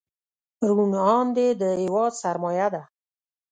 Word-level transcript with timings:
روڼ 0.67 0.91
اندي 1.11 1.47
د 1.61 1.63
هېواد 1.81 2.11
سرمایه 2.21 2.67
ده. 2.73 2.81